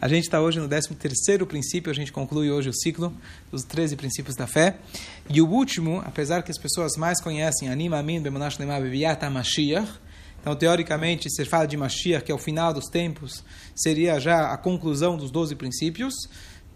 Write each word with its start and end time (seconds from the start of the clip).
A 0.00 0.08
gente 0.08 0.24
está 0.24 0.40
hoje 0.40 0.60
no 0.60 0.68
13 0.68 0.94
terceiro 0.94 1.46
princípio, 1.46 1.90
a 1.90 1.94
gente 1.94 2.12
conclui 2.12 2.50
hoje 2.50 2.68
o 2.68 2.72
ciclo 2.72 3.14
dos 3.50 3.62
13 3.64 3.96
princípios 3.96 4.36
da 4.36 4.46
fé. 4.46 4.76
E 5.28 5.40
o 5.40 5.48
último, 5.48 6.02
apesar 6.04 6.42
que 6.42 6.50
as 6.50 6.58
pessoas 6.58 6.96
mais 6.96 7.20
conhecem, 7.22 7.70
Anima 7.70 7.98
Amin 7.98 8.20
Bemonash 8.20 8.58
Nema 8.58 8.78
Beviata 8.78 9.28
Mashiach, 9.30 9.88
então, 10.46 10.54
teoricamente, 10.54 11.28
se 11.28 11.44
fala 11.44 11.66
de 11.66 11.76
Mashiach, 11.76 12.24
que 12.24 12.30
é 12.30 12.34
o 12.34 12.38
final 12.38 12.72
dos 12.72 12.84
tempos, 12.84 13.42
seria 13.74 14.20
já 14.20 14.52
a 14.52 14.56
conclusão 14.56 15.16
dos 15.16 15.28
12 15.28 15.56
princípios. 15.56 16.14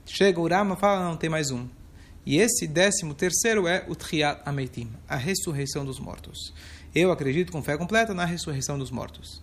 Chega 0.04 0.40
o 0.40 0.48
Rama 0.48 0.74
fala, 0.74 1.08
não, 1.08 1.16
tem 1.16 1.30
mais 1.30 1.52
um. 1.52 1.68
E 2.26 2.38
esse 2.38 2.66
décimo 2.66 3.14
terceiro 3.14 3.68
é 3.68 3.84
o 3.86 3.94
Triat 3.94 4.42
Ameitim, 4.44 4.90
a 5.08 5.14
ressurreição 5.14 5.84
dos 5.84 6.00
mortos. 6.00 6.52
Eu 6.92 7.12
acredito 7.12 7.52
com 7.52 7.62
fé 7.62 7.76
completa 7.76 8.12
na 8.12 8.24
ressurreição 8.24 8.76
dos 8.76 8.90
mortos. 8.90 9.40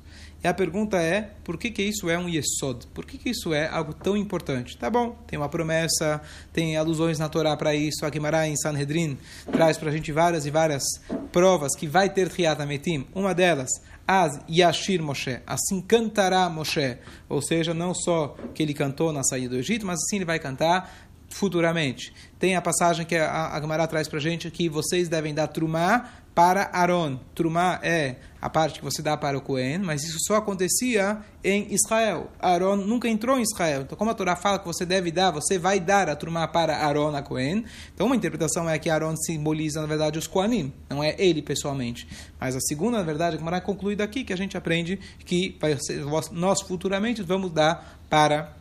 A 0.48 0.54
pergunta 0.54 0.98
é, 0.98 1.32
por 1.44 1.58
que, 1.58 1.72
que 1.72 1.82
isso 1.82 2.10
é 2.10 2.18
um 2.18 2.28
yesod? 2.30 2.88
Por 2.94 3.06
que, 3.06 3.18
que 3.18 3.30
isso 3.30 3.54
é 3.54 3.68
algo 3.68 3.94
tão 3.94 4.16
importante? 4.16 4.78
Tá 4.78 4.90
bom, 4.90 5.18
tem 5.28 5.38
uma 5.38 5.50
promessa, 5.50 6.22
tem 6.54 6.78
alusões 6.78 7.20
na 7.20 7.30
Torá 7.30 7.56
para 7.56 7.76
isso, 7.76 8.06
a 8.06 8.12
Gemara 8.12 8.48
em 8.48 8.56
Sanhedrin 8.56 9.18
traz 9.52 9.78
para 9.78 9.90
a 9.90 9.92
gente 9.92 10.12
várias 10.12 10.46
e 10.46 10.52
várias 10.52 10.84
provas 11.32 11.76
que 11.76 11.88
vai 11.88 12.10
ter 12.10 12.30
Triat 12.30 12.62
Ametim. 12.62 13.08
Uma 13.14 13.34
delas, 13.34 13.70
As 14.08 14.40
Yashir 14.50 15.02
Moshe, 15.02 15.40
assim 15.46 15.82
cantará 15.82 16.50
Moshe. 16.50 16.98
Ou 17.28 17.42
seja, 17.42 17.74
não 17.74 17.94
só 17.94 18.36
que 18.54 18.64
ele 18.64 18.74
cantou 18.74 19.12
na 19.12 19.24
saída 19.24 19.50
do 19.50 19.58
Egito, 19.58 19.86
mas 19.86 20.00
assim 20.00 20.18
ele 20.18 20.26
vai 20.26 20.40
cantar 20.40 21.08
futuramente. 21.30 22.14
Tem 22.40 22.56
a 22.56 22.62
passagem 22.62 23.06
que 23.06 23.16
a, 23.16 23.54
a 23.54 23.62
Gemara 23.62 23.88
traz 23.88 24.08
para 24.08 24.20
a 24.20 24.22
gente 24.22 24.50
que 24.50 24.70
vocês 24.70 25.10
devem 25.10 25.34
dar 25.34 25.48
trumá 25.48 26.10
para 26.38 26.70
Aaron. 26.72 27.18
Trumá 27.34 27.80
é 27.82 28.18
a 28.40 28.48
parte 28.48 28.78
que 28.78 28.86
você 28.86 29.02
dá 29.02 29.18
para 29.18 29.36
o 29.36 29.42
Cohen, 29.42 29.80
mas 29.80 30.04
isso 30.04 30.20
só 30.28 30.36
acontecia 30.36 31.18
em 31.44 31.74
Israel. 31.74 32.30
Aaron 32.40 32.76
nunca 32.76 33.10
entrou 33.10 33.40
em 33.40 33.42
Israel. 33.42 33.82
Então, 33.82 33.98
como 33.98 34.12
a 34.12 34.14
Torá 34.14 34.36
fala 34.36 34.60
que 34.60 34.66
você 34.68 34.86
deve 34.86 35.10
dar, 35.10 35.32
você 35.32 35.58
vai 35.58 35.80
dar 35.80 36.08
a 36.08 36.16
Trumá 36.16 36.48
para 36.48 36.78
Aaron, 36.78 37.16
a 37.16 37.24
Cohen. 37.24 37.66
Então, 37.92 38.06
uma 38.06 38.16
interpretação 38.16 38.70
é 38.70 38.78
que 38.78 38.88
Aaron 38.88 39.16
simboliza, 39.18 39.82
na 39.82 39.88
verdade, 39.88 40.20
os 40.20 40.28
Kohanim, 40.28 40.72
não 40.88 41.04
é 41.04 41.16
ele 41.18 41.42
pessoalmente. 41.42 42.08
Mas 42.40 42.56
a 42.56 42.60
segunda, 42.60 43.00
na 43.00 43.04
verdade, 43.04 43.38
a 43.38 43.40
Gemara 43.40 43.60
conclui 43.60 43.96
daqui 43.96 44.24
que 44.24 44.32
a 44.32 44.38
gente 44.38 44.56
aprende 44.56 45.00
que 45.26 45.58
nós 46.32 46.62
futuramente 46.62 47.24
vamos 47.24 47.52
dar 47.52 48.00
para 48.12 48.54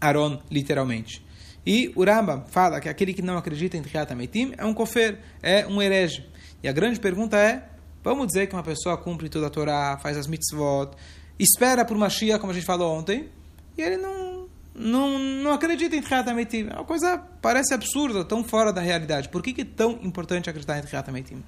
Aaron, 0.00 0.40
literalmente. 0.48 1.24
E 1.66 1.90
o 1.96 2.04
Rambam 2.04 2.44
fala 2.46 2.78
que 2.78 2.88
aquele 2.88 3.12
que 3.12 3.22
não 3.22 3.36
acredita 3.36 3.76
em 3.76 3.82
Triat 3.82 4.08
é 4.56 4.64
um 4.64 4.72
kofer, 4.72 5.18
é 5.42 5.66
um 5.66 5.82
herege. 5.82 6.33
E 6.64 6.68
a 6.68 6.72
grande 6.72 6.98
pergunta 6.98 7.36
é, 7.36 7.62
vamos 8.02 8.26
dizer 8.28 8.46
que 8.46 8.54
uma 8.54 8.62
pessoa 8.62 8.96
cumpre 8.96 9.28
toda 9.28 9.48
a 9.48 9.50
Torá, 9.50 9.98
faz 10.02 10.16
as 10.16 10.26
mitzvot, 10.26 10.92
espera 11.38 11.84
por 11.84 11.94
Mashiach, 11.94 12.40
como 12.40 12.52
a 12.52 12.54
gente 12.54 12.64
falou 12.64 12.96
ontem, 12.96 13.28
e 13.76 13.82
ele 13.82 13.98
não, 13.98 14.48
não, 14.74 15.18
não 15.18 15.52
acredita 15.52 15.94
em 15.94 16.00
Triat 16.00 16.26
Ametim. 16.26 16.68
É 16.70 16.76
uma 16.76 16.84
coisa, 16.86 17.18
parece 17.42 17.74
absurda, 17.74 18.24
tão 18.24 18.42
fora 18.42 18.72
da 18.72 18.80
realidade. 18.80 19.28
Por 19.28 19.42
que, 19.42 19.52
que 19.52 19.60
é 19.60 19.64
tão 19.66 19.98
importante 20.02 20.48
acreditar 20.48 20.78
em 20.78 20.82
Ametim? 21.06 21.44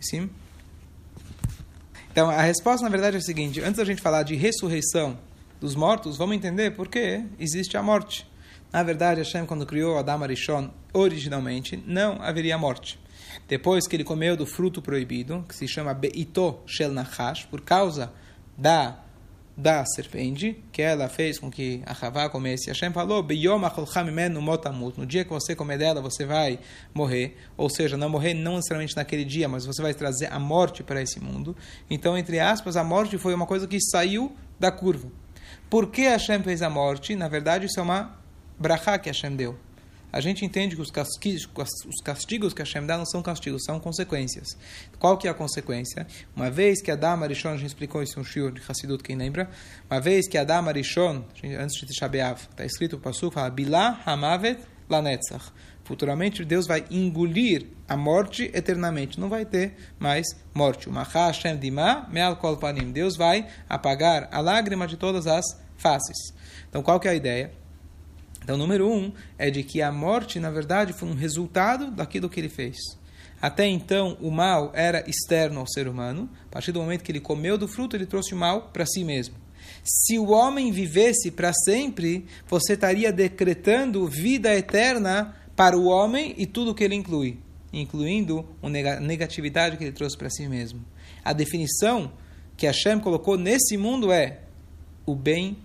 Sim? 0.00 0.28
Então, 2.10 2.28
a 2.28 2.42
resposta, 2.42 2.82
na 2.82 2.90
verdade, 2.90 3.14
é 3.14 3.18
a 3.20 3.22
seguinte. 3.22 3.60
Antes 3.60 3.76
da 3.76 3.84
gente 3.84 4.02
falar 4.02 4.24
de 4.24 4.34
ressurreição 4.34 5.16
dos 5.60 5.76
mortos, 5.76 6.16
vamos 6.16 6.34
entender 6.34 6.72
por 6.72 6.88
que 6.88 7.24
existe 7.38 7.76
a 7.76 7.82
morte. 7.84 8.28
Na 8.72 8.82
verdade, 8.82 9.20
Hashem, 9.20 9.46
quando 9.46 9.64
criou 9.64 9.96
Adam 9.96 10.24
Arishon, 10.24 10.70
originalmente, 10.92 11.80
não 11.86 12.20
haveria 12.20 12.58
morte. 12.58 13.03
Depois 13.48 13.86
que 13.86 13.96
ele 13.96 14.04
comeu 14.04 14.36
do 14.36 14.46
fruto 14.46 14.80
proibido, 14.82 15.44
que 15.48 15.54
se 15.54 15.68
chama 15.68 15.94
Beito 15.94 16.58
Shel 16.66 16.92
Nachash, 16.92 17.44
por 17.44 17.60
causa 17.60 18.12
da 18.56 19.04
da 19.56 19.84
serpente, 19.86 20.60
que 20.72 20.82
ela 20.82 21.08
fez 21.08 21.38
com 21.38 21.48
que 21.50 21.80
a 21.86 22.06
Havá 22.06 22.28
comesse. 22.28 22.68
Hashem 22.68 22.92
falou, 22.92 23.22
no 23.22 25.06
dia 25.06 25.24
que 25.24 25.30
você 25.30 25.54
comer 25.54 25.78
dela, 25.78 26.00
você 26.00 26.24
vai 26.24 26.58
morrer. 26.92 27.36
Ou 27.56 27.70
seja, 27.70 27.96
não 27.96 28.08
morrer 28.08 28.34
não 28.34 28.56
necessariamente 28.56 28.96
naquele 28.96 29.24
dia, 29.24 29.48
mas 29.48 29.64
você 29.64 29.80
vai 29.80 29.94
trazer 29.94 30.32
a 30.32 30.38
morte 30.40 30.82
para 30.82 31.00
esse 31.00 31.20
mundo. 31.20 31.56
Então, 31.88 32.18
entre 32.18 32.40
aspas, 32.40 32.76
a 32.76 32.82
morte 32.82 33.16
foi 33.16 33.32
uma 33.32 33.46
coisa 33.46 33.66
que 33.66 33.80
saiu 33.80 34.32
da 34.58 34.72
curva. 34.72 35.08
Por 35.70 35.86
que 35.88 36.02
Hashem 36.02 36.42
fez 36.42 36.60
a 36.60 36.68
morte? 36.68 37.14
Na 37.14 37.28
verdade, 37.28 37.66
isso 37.66 37.78
é 37.78 37.82
uma 37.82 38.18
brachá 38.58 38.98
que 38.98 39.08
Hashem 39.08 39.36
deu. 39.36 39.56
A 40.14 40.20
gente 40.20 40.44
entende 40.44 40.76
que 40.76 40.80
os 40.80 40.92
castigos, 40.92 41.48
os 41.88 42.00
castigos 42.00 42.54
que 42.54 42.62
Hashem 42.62 42.86
dá 42.86 42.96
não 42.96 43.04
são 43.04 43.20
castigos, 43.20 43.64
são 43.64 43.80
consequências. 43.80 44.56
Qual 44.96 45.18
que 45.18 45.26
é 45.26 45.30
a 45.32 45.34
consequência? 45.34 46.06
Uma 46.36 46.48
vez 46.52 46.80
que 46.80 46.88
Adam 46.92 47.24
Arishon, 47.24 47.48
a 47.48 47.56
gente 47.56 47.66
explicou 47.66 48.00
isso 48.00 48.16
no 48.20 48.24
Shiur 48.24 48.52
de 48.52 48.62
Hassidut, 48.62 49.02
quem 49.02 49.16
lembra? 49.16 49.50
Uma 49.90 50.00
vez 50.00 50.28
que 50.28 50.38
Adam 50.38 50.68
Arishon, 50.68 51.24
antes 51.58 51.80
de 51.80 51.86
Tisha 51.86 52.06
está 52.06 52.64
escrito 52.64 52.94
o 52.94 53.00
Passu, 53.00 53.28
fala 53.28 53.50
Bilá 53.50 54.00
Hamavet 54.06 54.60
Lanetzach. 54.88 55.50
Futuramente 55.82 56.44
Deus 56.44 56.68
vai 56.68 56.84
engolir 56.92 57.66
a 57.88 57.96
morte 57.96 58.48
eternamente. 58.54 59.18
Não 59.18 59.28
vai 59.28 59.44
ter 59.44 59.74
mais 59.98 60.24
morte. 60.54 60.88
Deus 62.92 63.16
vai 63.16 63.48
apagar 63.68 64.28
a 64.30 64.40
lágrima 64.40 64.86
de 64.86 64.96
todas 64.96 65.26
as 65.26 65.44
faces. 65.76 66.32
Então 66.70 66.84
qual 66.84 67.00
que 67.00 67.08
é 67.08 67.10
a 67.10 67.14
ideia? 67.16 67.63
Então, 68.44 68.58
número 68.58 68.86
um 68.86 69.10
é 69.38 69.50
de 69.50 69.62
que 69.62 69.80
a 69.80 69.90
morte, 69.90 70.38
na 70.38 70.50
verdade, 70.50 70.92
foi 70.92 71.08
um 71.08 71.14
resultado 71.14 71.90
daquilo 71.90 72.28
que 72.28 72.38
ele 72.38 72.50
fez. 72.50 72.76
Até 73.40 73.66
então, 73.66 74.18
o 74.20 74.30
mal 74.30 74.70
era 74.74 75.02
externo 75.08 75.60
ao 75.60 75.66
ser 75.66 75.88
humano. 75.88 76.28
A 76.46 76.52
partir 76.52 76.70
do 76.70 76.80
momento 76.80 77.02
que 77.02 77.10
ele 77.10 77.20
comeu 77.20 77.56
do 77.56 77.66
fruto, 77.66 77.96
ele 77.96 78.04
trouxe 78.04 78.34
o 78.34 78.36
mal 78.36 78.68
para 78.68 78.84
si 78.84 79.02
mesmo. 79.02 79.34
Se 79.82 80.18
o 80.18 80.30
homem 80.30 80.70
vivesse 80.70 81.30
para 81.30 81.52
sempre, 81.64 82.26
você 82.46 82.74
estaria 82.74 83.10
decretando 83.10 84.06
vida 84.06 84.54
eterna 84.54 85.34
para 85.56 85.76
o 85.76 85.86
homem 85.86 86.34
e 86.36 86.44
tudo 86.46 86.74
que 86.74 86.84
ele 86.84 86.94
inclui, 86.94 87.38
incluindo 87.72 88.46
a 88.62 89.00
negatividade 89.00 89.78
que 89.78 89.84
ele 89.84 89.92
trouxe 89.92 90.18
para 90.18 90.28
si 90.28 90.46
mesmo. 90.46 90.84
A 91.24 91.32
definição 91.32 92.12
que 92.58 92.66
Hashem 92.66 93.00
colocou 93.00 93.38
nesse 93.38 93.78
mundo 93.78 94.12
é 94.12 94.40
o 95.06 95.14
bem, 95.14 95.56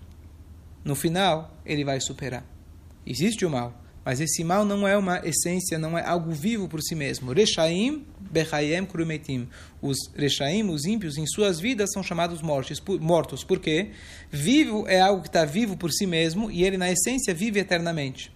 no 0.83 0.95
final, 0.95 1.53
ele 1.65 1.83
vai 1.83 1.99
superar. 1.99 2.58
Existe 3.05 3.45
o 3.45 3.49
mal, 3.49 3.73
mas 4.03 4.19
esse 4.19 4.43
mal 4.43 4.65
não 4.65 4.87
é 4.87 4.97
uma 4.97 5.21
essência, 5.25 5.77
não 5.77 5.97
é 5.97 6.03
algo 6.03 6.31
vivo 6.31 6.67
por 6.67 6.81
si 6.81 6.95
mesmo. 6.95 7.31
Rechaim, 7.31 8.05
Bechayem, 8.19 8.85
Krumetim. 8.85 9.47
Os 9.81 9.97
Rechaim, 10.15 10.69
os 10.69 10.85
ímpios, 10.85 11.17
em 11.17 11.25
suas 11.27 11.59
vidas 11.59 11.91
são 11.91 12.01
chamados 12.01 12.41
mortos. 12.41 12.79
Por, 12.79 12.99
mortos. 12.99 13.43
Por 13.43 13.59
quê? 13.59 13.91
Vivo 14.31 14.87
é 14.87 14.99
algo 14.99 15.21
que 15.21 15.27
está 15.27 15.45
vivo 15.45 15.77
por 15.77 15.91
si 15.91 16.05
mesmo 16.05 16.49
e 16.49 16.63
ele, 16.63 16.77
na 16.77 16.91
essência, 16.91 17.33
vive 17.33 17.59
eternamente. 17.59 18.31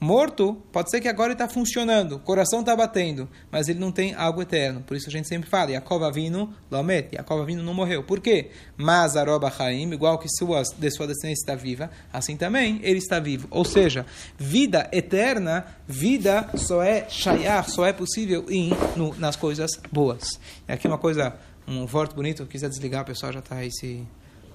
Morto, 0.00 0.54
pode 0.72 0.88
ser 0.88 0.98
que 0.98 1.08
agora 1.08 1.26
ele 1.26 1.34
está 1.34 1.46
funcionando, 1.46 2.16
o 2.16 2.18
coração 2.18 2.60
está 2.60 2.74
batendo, 2.74 3.28
mas 3.52 3.68
ele 3.68 3.78
não 3.78 3.92
tem 3.92 4.14
algo 4.14 4.40
eterno. 4.40 4.80
Por 4.80 4.96
isso 4.96 5.10
a 5.10 5.12
gente 5.12 5.28
sempre 5.28 5.46
fala, 5.46 5.72
Yaakov 5.72 6.02
Avinu 6.02 6.54
Lomet, 6.70 7.14
Yaakov 7.14 7.42
Avinu 7.42 7.62
não 7.62 7.74
morreu. 7.74 8.02
Por 8.02 8.18
quê? 8.18 8.50
Mas 8.78 9.14
Aroba 9.14 9.52
Haim, 9.58 9.92
igual 9.92 10.18
que 10.18 10.26
sua, 10.30 10.62
de 10.62 10.90
sua 10.90 11.06
descendência 11.06 11.42
está 11.42 11.54
viva, 11.54 11.90
assim 12.10 12.34
também 12.34 12.80
ele 12.82 12.98
está 12.98 13.20
vivo. 13.20 13.46
Ou 13.50 13.62
seja, 13.62 14.06
vida 14.38 14.88
eterna, 14.90 15.66
vida 15.86 16.48
só 16.54 16.82
é 16.82 17.06
shayar, 17.06 17.68
só 17.68 17.84
é 17.84 17.92
possível 17.92 18.46
em, 18.48 18.70
no, 18.96 19.14
nas 19.16 19.36
coisas 19.36 19.70
boas. 19.92 20.40
E 20.66 20.72
aqui 20.72 20.88
uma 20.88 20.96
coisa, 20.96 21.34
um 21.68 21.84
voto 21.84 22.16
bonito, 22.16 22.46
quiser 22.46 22.70
desligar, 22.70 23.02
o 23.02 23.06
pessoal 23.06 23.34
já 23.34 23.40
está 23.40 23.56
aí 23.56 23.70
se... 23.70 24.02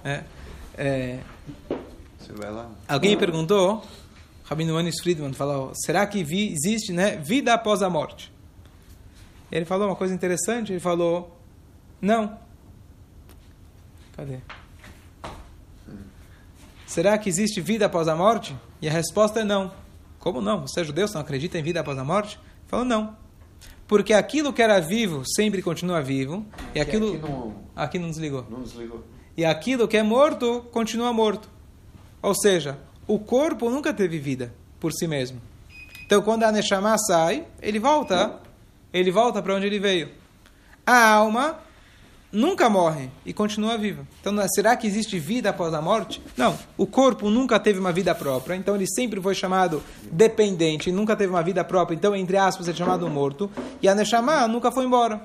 É, 0.04 0.24
é, 0.76 1.20
Alguém 2.88 3.16
perguntou 3.16 3.86
Rabino 4.46 4.78
Anis 4.78 5.02
Friedman 5.02 5.34
falou, 5.34 5.72
será 5.74 6.06
que 6.06 6.24
vi, 6.24 6.54
existe 6.54 6.94
né, 6.94 7.18
vida 7.18 7.54
após 7.54 7.82
a 7.82 7.90
morte? 7.90 8.32
Ele 9.52 9.66
falou 9.66 9.88
uma 9.88 9.96
coisa 9.96 10.14
interessante, 10.14 10.72
ele 10.72 10.80
falou, 10.80 11.36
não. 12.00 12.38
Cadê? 14.16 14.40
Será 16.86 17.18
que 17.18 17.28
existe 17.28 17.60
vida 17.60 17.88
após 17.88 18.08
a 18.08 18.16
morte? 18.16 18.56
E 18.82 18.88
a 18.88 18.92
resposta 18.92 19.40
é 19.40 19.44
não. 19.44 19.74
Como 20.20 20.42
não? 20.42 20.62
Você 20.62 20.82
é 20.82 20.84
judeu, 20.84 21.08
você 21.08 21.16
não 21.16 21.22
acredita 21.22 21.58
em 21.58 21.64
vida 21.64 21.80
após 21.80 21.98
a 21.98 22.04
morte? 22.04 22.38
Ele 22.38 22.68
falou, 22.68 22.86
não. 22.86 23.18
Porque 23.88 24.14
aquilo 24.14 24.54
que 24.54 24.62
era 24.62 24.80
vivo 24.80 25.24
sempre 25.36 25.62
continua 25.62 26.02
vivo. 26.02 26.46
E 26.74 26.80
aquilo. 26.80 27.16
Aqui 27.16 27.22
não, 27.22 27.56
aqui 27.76 28.00
não 28.00 28.10
desligou. 28.10 28.46
Não 28.50 28.62
desligou. 28.62 29.04
E 29.36 29.44
aquilo 29.44 29.88
que 29.88 29.98
é 29.98 30.04
morto 30.04 30.62
continua 30.72 31.12
morto. 31.12 31.50
Ou 32.22 32.34
seja, 32.34 32.80
o 33.08 33.20
corpo 33.20 33.70
nunca 33.70 33.94
teve 33.94 34.20
vida 34.20 34.54
por 34.80 34.92
si 34.92 35.08
mesmo. 35.08 35.42
Então, 36.06 36.22
quando 36.22 36.44
a 36.44 36.52
Neshama 36.52 36.98
sai, 36.98 37.46
ele 37.62 37.80
volta, 37.80 38.40
ele 38.94 39.12
volta 39.12 39.42
para 39.42 39.56
onde 39.56 39.66
ele 39.66 39.80
veio. 39.80 40.10
A 40.86 41.10
alma 41.10 41.58
nunca 42.32 42.70
morre 42.70 43.10
e 43.26 43.34
continua 43.34 43.78
viva. 43.78 44.06
Então, 44.20 44.36
será 44.50 44.76
que 44.76 44.86
existe 44.86 45.18
vida 45.18 45.50
após 45.50 45.74
a 45.74 45.82
morte? 45.82 46.22
Não. 46.36 46.58
O 46.78 46.86
corpo 46.86 47.30
nunca 47.30 47.60
teve 47.60 47.80
uma 47.80 47.92
vida 47.92 48.14
própria, 48.14 48.56
então 48.56 48.76
ele 48.76 48.86
sempre 48.86 49.22
foi 49.22 49.34
chamado 49.34 49.82
dependente, 50.12 50.92
nunca 50.92 51.16
teve 51.16 51.32
uma 51.32 51.42
vida 51.42 51.64
própria, 51.64 51.96
então, 51.96 52.16
entre 52.16 52.38
aspas, 52.38 52.68
é 52.68 52.74
chamado 52.74 53.10
morto. 53.10 53.50
E 53.82 53.88
a 53.88 53.96
Neshama 53.96 54.48
nunca 54.48 54.72
foi 54.72 54.86
embora. 54.86 55.22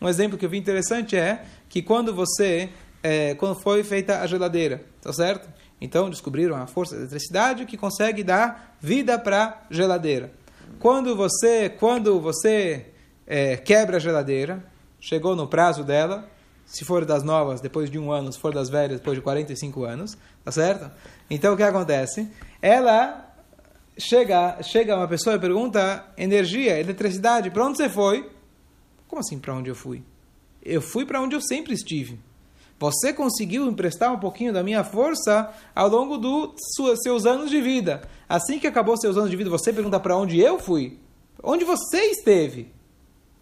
Um 0.00 0.08
exemplo 0.08 0.36
que 0.36 0.44
eu 0.44 0.50
vi 0.50 0.58
interessante 0.58 1.16
é 1.16 1.44
que 1.68 1.82
quando 1.82 2.14
você, 2.14 2.70
é, 3.02 3.34
quando 3.34 3.60
foi 3.60 3.84
feita 3.84 4.20
a 4.20 4.26
geladeira, 4.26 4.84
tá 5.00 5.12
certo? 5.12 5.48
Então 5.80 6.08
descobriram 6.08 6.56
a 6.56 6.66
força 6.66 6.94
da 6.94 7.02
eletricidade 7.02 7.66
que 7.66 7.76
consegue 7.76 8.22
dar 8.22 8.76
vida 8.80 9.18
para 9.18 9.62
geladeira. 9.70 10.32
Quando 10.78 11.14
você, 11.16 11.68
quando 11.68 12.20
você 12.20 12.86
é, 13.26 13.56
quebra 13.56 13.96
a 13.96 14.00
geladeira, 14.00 14.64
chegou 15.00 15.36
no 15.36 15.46
prazo 15.46 15.84
dela, 15.84 16.28
se 16.66 16.84
for 16.84 17.04
das 17.04 17.22
novas, 17.22 17.60
depois 17.60 17.90
de 17.90 17.98
um 17.98 18.10
ano, 18.10 18.32
se 18.32 18.38
for 18.38 18.52
das 18.52 18.68
velhas, 18.70 18.98
depois 18.98 19.16
de 19.16 19.22
45 19.22 19.84
anos, 19.84 20.16
tá 20.42 20.50
certo? 20.50 20.90
Então 21.28 21.54
o 21.54 21.56
que 21.56 21.62
acontece? 21.62 22.28
Ela 22.60 23.34
chega, 23.98 24.62
chega 24.62 24.96
uma 24.96 25.08
pessoa 25.08 25.36
e 25.36 25.38
pergunta: 25.38 26.06
energia, 26.16 26.78
eletricidade, 26.78 27.50
para 27.50 27.66
onde 27.66 27.76
você 27.76 27.88
foi? 27.88 28.30
Como 29.06 29.20
assim 29.20 29.38
para 29.38 29.54
onde 29.54 29.70
eu 29.70 29.74
fui? 29.74 30.02
Eu 30.62 30.80
fui 30.80 31.04
para 31.04 31.20
onde 31.20 31.36
eu 31.36 31.40
sempre 31.40 31.74
estive. 31.74 32.18
Você 32.84 33.14
conseguiu 33.14 33.66
emprestar 33.66 34.12
um 34.12 34.18
pouquinho 34.18 34.52
da 34.52 34.62
minha 34.62 34.84
força 34.84 35.50
ao 35.74 35.88
longo 35.88 36.18
dos 36.18 36.54
seus 37.02 37.24
anos 37.24 37.48
de 37.48 37.58
vida. 37.58 38.02
Assim 38.28 38.58
que 38.58 38.66
acabou 38.66 38.94
seus 38.98 39.16
anos 39.16 39.30
de 39.30 39.36
vida, 39.38 39.48
você 39.48 39.72
pergunta 39.72 39.98
para 39.98 40.14
onde 40.14 40.38
eu 40.38 40.58
fui? 40.58 40.98
Onde 41.42 41.64
você 41.64 42.10
esteve? 42.10 42.70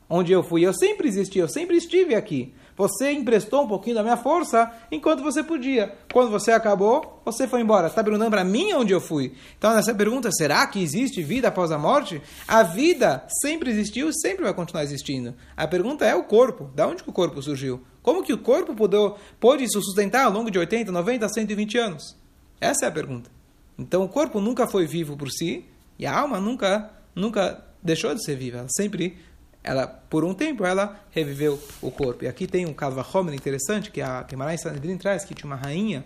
Onde 0.08 0.30
eu 0.30 0.44
fui? 0.44 0.64
Eu 0.64 0.72
sempre 0.72 1.08
existi, 1.08 1.40
eu 1.40 1.48
sempre 1.48 1.76
estive 1.76 2.14
aqui. 2.14 2.54
Você 2.76 3.10
emprestou 3.10 3.64
um 3.64 3.66
pouquinho 3.66 3.96
da 3.96 4.04
minha 4.04 4.16
força 4.16 4.70
enquanto 4.92 5.24
você 5.24 5.42
podia. 5.42 5.92
Quando 6.12 6.30
você 6.30 6.52
acabou, 6.52 7.20
você 7.24 7.48
foi 7.48 7.62
embora. 7.62 7.88
Está 7.88 8.04
perguntando 8.04 8.30
para 8.30 8.44
mim 8.44 8.72
onde 8.74 8.92
eu 8.92 9.00
fui. 9.00 9.34
Então, 9.58 9.74
nessa 9.74 9.92
pergunta, 9.92 10.30
será 10.30 10.64
que 10.68 10.80
existe 10.80 11.20
vida 11.20 11.48
após 11.48 11.72
a 11.72 11.78
morte? 11.78 12.22
A 12.46 12.62
vida 12.62 13.26
sempre 13.42 13.72
existiu 13.72 14.08
e 14.08 14.14
sempre 14.20 14.44
vai 14.44 14.54
continuar 14.54 14.84
existindo. 14.84 15.34
A 15.56 15.66
pergunta 15.66 16.04
é 16.04 16.14
o 16.14 16.22
corpo. 16.22 16.70
Da 16.76 16.86
onde 16.86 17.02
o 17.04 17.12
corpo 17.12 17.42
surgiu? 17.42 17.82
Como 18.02 18.22
que 18.22 18.32
o 18.32 18.38
corpo 18.38 18.74
pôde, 18.74 18.96
pôde 19.38 19.66
se 19.66 19.80
sustentar 19.80 20.24
ao 20.24 20.32
longo 20.32 20.50
de 20.50 20.58
80, 20.58 20.90
90, 20.90 21.28
120 21.28 21.78
anos? 21.78 22.16
Essa 22.60 22.86
é 22.86 22.88
a 22.88 22.92
pergunta. 22.92 23.30
Então, 23.78 24.02
o 24.02 24.08
corpo 24.08 24.40
nunca 24.40 24.66
foi 24.66 24.86
vivo 24.86 25.16
por 25.16 25.30
si 25.30 25.64
e 25.98 26.06
a 26.06 26.18
alma 26.18 26.40
nunca, 26.40 26.90
nunca 27.14 27.64
deixou 27.82 28.14
de 28.14 28.24
ser 28.24 28.36
viva. 28.36 28.58
Ela 28.58 28.68
sempre 28.70 29.18
ela, 29.64 29.86
por 29.86 30.24
um 30.24 30.34
tempo, 30.34 30.64
ela 30.64 31.00
reviveu 31.10 31.60
o 31.80 31.90
corpo. 31.90 32.24
E 32.24 32.28
aqui 32.28 32.46
tem 32.46 32.66
um 32.66 32.74
Kalvachomer 32.74 33.34
interessante, 33.34 33.90
que 33.90 34.00
a 34.00 34.26
Gemara 34.28 34.56
Sanedrin 34.58 34.98
traz, 34.98 35.24
que 35.24 35.34
tinha 35.34 35.46
uma 35.46 35.56
rainha, 35.56 36.04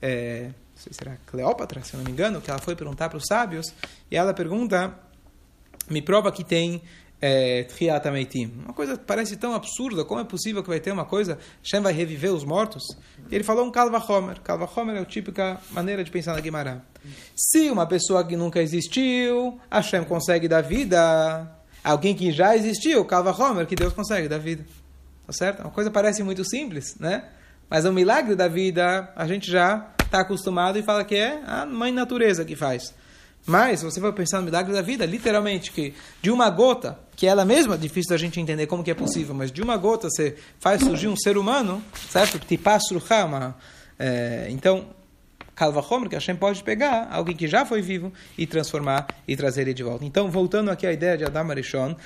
é, 0.00 0.44
não 0.44 0.52
sei 0.76 0.92
se 0.92 0.98
era 1.02 1.18
Cleópatra, 1.26 1.82
se 1.84 1.94
eu 1.94 1.98
não 1.98 2.04
me 2.04 2.10
engano, 2.10 2.40
que 2.40 2.50
ela 2.50 2.60
foi 2.60 2.74
perguntar 2.74 3.08
para 3.10 3.18
os 3.18 3.24
sábios, 3.26 3.66
e 4.10 4.16
ela 4.16 4.32
pergunta, 4.32 4.98
me 5.90 6.00
prova 6.00 6.32
que 6.32 6.42
tem 6.42 6.82
é, 7.20 7.64
Triat 7.64 8.04
Uma 8.64 8.74
coisa 8.74 8.96
que 8.96 9.04
parece 9.04 9.36
tão 9.36 9.54
absurda, 9.54 10.04
como 10.04 10.20
é 10.20 10.24
possível 10.24 10.62
que 10.62 10.68
vai 10.68 10.80
ter 10.80 10.92
uma 10.92 11.04
coisa, 11.04 11.38
Hashem 11.62 11.80
vai 11.80 11.92
reviver 11.92 12.32
os 12.32 12.44
mortos? 12.44 12.82
E 13.30 13.34
ele 13.34 13.44
falou 13.44 13.66
um 13.66 13.70
Kalvachomer. 13.70 14.40
Kalvachomer 14.40 14.96
é 14.96 15.00
a 15.00 15.04
típica 15.04 15.60
maneira 15.70 16.04
de 16.04 16.10
pensar 16.10 16.34
na 16.34 16.40
Guimarães. 16.40 16.82
Se 17.34 17.70
uma 17.70 17.86
pessoa 17.86 18.24
que 18.24 18.36
nunca 18.36 18.60
existiu, 18.60 19.58
Hashem 19.70 20.04
consegue 20.04 20.48
dar 20.48 20.60
vida 20.62 21.56
alguém 21.86 22.14
que 22.14 22.32
já 22.32 22.56
existiu, 22.56 23.04
Kalva 23.04 23.30
Homer, 23.30 23.66
que 23.66 23.76
Deus 23.76 23.92
consegue 23.92 24.28
dar 24.28 24.38
vida. 24.38 24.64
Tá 25.26 25.32
certo? 25.32 25.60
Uma 25.60 25.70
coisa 25.70 25.90
parece 25.90 26.22
muito 26.22 26.44
simples, 26.44 26.96
né? 26.98 27.24
Mas 27.70 27.84
o 27.84 27.92
milagre 27.92 28.34
da 28.34 28.48
vida, 28.48 29.12
a 29.14 29.26
gente 29.26 29.50
já 29.50 29.88
está 30.04 30.20
acostumado 30.20 30.78
e 30.78 30.82
fala 30.82 31.04
que 31.04 31.14
é 31.14 31.42
a 31.46 31.64
mãe 31.64 31.92
natureza 31.92 32.44
que 32.44 32.56
faz. 32.56 32.94
Mas, 33.46 33.82
você 33.82 34.00
for 34.00 34.12
pensar 34.12 34.38
no 34.38 34.44
milagre 34.44 34.72
da 34.72 34.82
vida, 34.82 35.06
literalmente, 35.06 35.70
que 35.70 35.94
de 36.20 36.32
uma 36.32 36.50
gota, 36.50 36.98
que 37.14 37.26
ela 37.26 37.44
mesma 37.44 37.76
é 37.76 37.78
difícil 37.78 38.10
da 38.10 38.16
gente 38.16 38.40
entender 38.40 38.66
como 38.66 38.82
que 38.82 38.90
é 38.90 38.94
possível, 38.94 39.34
mas 39.34 39.52
de 39.52 39.62
uma 39.62 39.76
gota 39.76 40.10
você 40.10 40.36
faz 40.58 40.82
surgir 40.82 41.06
um 41.06 41.16
ser 41.16 41.38
humano, 41.38 41.80
certo? 42.10 42.40
Tipasruha, 42.40 43.54
é, 43.98 44.48
então, 44.50 44.88
Kalvachomer, 45.54 46.08
que 46.08 46.16
Hashem 46.16 46.36
pode 46.36 46.62
pegar 46.62 47.08
alguém 47.10 47.36
que 47.36 47.46
já 47.46 47.64
foi 47.64 47.80
vivo 47.80 48.12
e 48.36 48.46
transformar 48.46 49.06
e 49.26 49.36
trazer 49.36 49.62
ele 49.62 49.74
de 49.74 49.82
volta. 49.82 50.04
Então, 50.04 50.30
voltando 50.30 50.70
aqui 50.70 50.86
à 50.86 50.92
ideia 50.92 51.16
de 51.16 51.24
Adam 51.24 51.50
Arishon, 51.50 51.96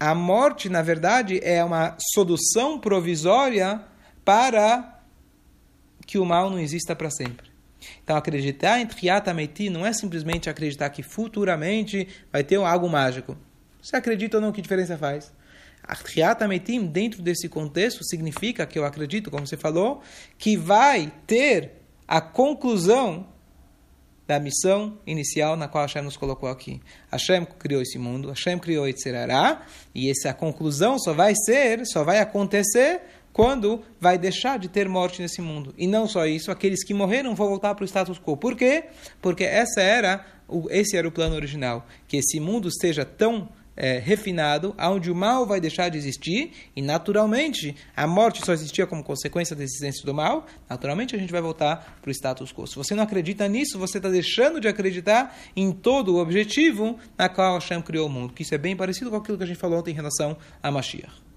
a 0.00 0.14
morte, 0.14 0.68
na 0.68 0.80
verdade, 0.80 1.38
é 1.42 1.62
uma 1.62 1.96
solução 2.14 2.78
provisória 2.78 3.82
para 4.24 5.00
que 6.06 6.18
o 6.18 6.24
mal 6.24 6.50
não 6.50 6.58
exista 6.58 6.96
para 6.96 7.10
sempre. 7.10 7.47
Então, 8.02 8.16
acreditar 8.16 8.80
em 8.80 8.86
Triata 8.86 9.32
Meti 9.32 9.70
não 9.70 9.86
é 9.86 9.92
simplesmente 9.92 10.50
acreditar 10.50 10.90
que 10.90 11.02
futuramente 11.02 12.08
vai 12.32 12.42
ter 12.42 12.56
algo 12.56 12.88
mágico. 12.88 13.36
Você 13.80 13.96
acredita 13.96 14.36
ou 14.36 14.40
não, 14.40 14.52
que 14.52 14.60
diferença 14.60 14.98
faz? 14.98 15.32
Triata 15.96 16.46
Metim, 16.46 16.86
dentro 16.86 17.22
desse 17.22 17.48
contexto, 17.48 18.04
significa 18.04 18.66
que 18.66 18.78
eu 18.78 18.84
acredito, 18.84 19.30
como 19.30 19.46
você 19.46 19.56
falou, 19.56 20.02
que 20.36 20.56
vai 20.56 21.12
ter 21.26 21.72
a 22.06 22.20
conclusão 22.20 23.26
da 24.26 24.38
missão 24.38 24.98
inicial 25.06 25.56
na 25.56 25.68
qual 25.68 25.84
Hashem 25.84 26.02
nos 26.02 26.16
colocou 26.16 26.50
aqui. 26.50 26.82
Hashem 27.10 27.46
criou 27.58 27.80
esse 27.80 27.98
mundo, 27.98 28.28
Hashem 28.28 28.58
criou 28.58 28.86
Etzerará, 28.86 29.62
e 29.94 30.10
essa 30.10 30.34
conclusão 30.34 30.98
só 30.98 31.14
vai 31.14 31.34
ser, 31.34 31.86
só 31.86 32.04
vai 32.04 32.18
acontecer 32.18 33.00
quando 33.32 33.82
vai 34.00 34.18
deixar 34.18 34.58
de 34.58 34.68
ter 34.68 34.88
morte 34.88 35.22
nesse 35.22 35.40
mundo. 35.40 35.74
E 35.76 35.86
não 35.86 36.08
só 36.08 36.26
isso, 36.26 36.50
aqueles 36.50 36.84
que 36.84 36.94
morreram 36.94 37.34
vão 37.34 37.48
voltar 37.48 37.74
para 37.74 37.84
o 37.84 37.88
status 37.88 38.18
quo. 38.18 38.36
Por 38.36 38.56
quê? 38.56 38.84
Porque 39.20 39.44
essa 39.44 39.80
era, 39.80 40.24
esse 40.70 40.96
era 40.96 41.06
o 41.06 41.12
plano 41.12 41.36
original, 41.36 41.86
que 42.06 42.16
esse 42.16 42.40
mundo 42.40 42.68
esteja 42.68 43.04
tão 43.04 43.48
é, 43.78 44.00
refinado, 44.00 44.74
onde 44.76 45.08
o 45.08 45.14
mal 45.14 45.46
vai 45.46 45.60
deixar 45.60 45.88
de 45.88 45.96
existir 45.96 46.50
e, 46.74 46.82
naturalmente, 46.82 47.76
a 47.94 48.08
morte 48.08 48.44
só 48.44 48.52
existia 48.52 48.88
como 48.88 49.04
consequência 49.04 49.54
da 49.54 49.62
existência 49.62 50.04
do 50.04 50.12
mal, 50.12 50.46
naturalmente 50.68 51.14
a 51.14 51.18
gente 51.18 51.30
vai 51.30 51.40
voltar 51.40 51.98
para 52.02 52.08
o 52.08 52.12
status 52.12 52.52
quo. 52.52 52.66
Se 52.66 52.74
você 52.74 52.96
não 52.96 53.04
acredita 53.04 53.46
nisso, 53.46 53.78
você 53.78 53.98
está 53.98 54.08
deixando 54.08 54.60
de 54.60 54.66
acreditar 54.66 55.38
em 55.54 55.70
todo 55.70 56.16
o 56.16 56.18
objetivo 56.18 56.98
na 57.16 57.28
qual 57.28 57.54
Hashem 57.54 57.80
criou 57.80 58.08
o 58.08 58.10
mundo, 58.10 58.34
que 58.34 58.42
isso 58.42 58.54
é 58.54 58.58
bem 58.58 58.74
parecido 58.74 59.10
com 59.10 59.16
aquilo 59.16 59.38
que 59.38 59.44
a 59.44 59.46
gente 59.46 59.60
falou 59.60 59.78
ontem 59.78 59.92
em 59.92 59.94
relação 59.94 60.36
a 60.60 60.72
Mashiach. 60.72 61.27